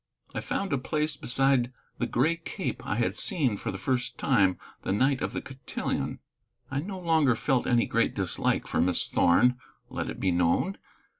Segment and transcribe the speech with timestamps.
[0.33, 4.57] I found a place beside the gray cape I had seen for the first time
[4.81, 6.17] the night of the cotillon.
[6.71, 9.59] I no longer felt any great dislike for Miss Thorn,
[9.91, 10.79] let it be known.